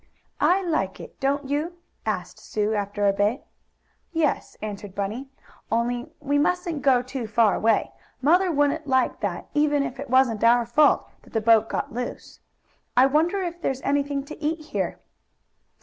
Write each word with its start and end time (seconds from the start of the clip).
"I 0.39 0.63
like 0.63 0.99
it; 0.99 1.19
don't 1.19 1.45
you?" 1.47 1.77
asked 2.07 2.39
Sue, 2.39 2.73
after 2.73 3.05
a 3.07 3.13
bit. 3.13 3.45
"Yes," 4.11 4.57
answered 4.59 4.95
Bunny. 4.95 5.29
"Only 5.71 6.07
we 6.19 6.39
musn't 6.39 6.81
go 6.81 7.03
too 7.03 7.27
far 7.27 7.53
away. 7.53 7.91
Mother 8.19 8.51
wouldn't 8.51 8.87
like 8.87 9.19
that 9.19 9.45
even 9.53 9.83
if 9.83 9.99
it 9.99 10.09
wasn't 10.09 10.43
our 10.43 10.65
fault 10.65 11.07
that 11.21 11.33
the 11.33 11.39
boat 11.39 11.69
got 11.69 11.93
loose. 11.93 12.39
I 12.97 13.05
wonder 13.05 13.43
if 13.43 13.61
there's 13.61 13.83
anything 13.83 14.25
to 14.25 14.43
eat 14.43 14.65
here." 14.71 14.99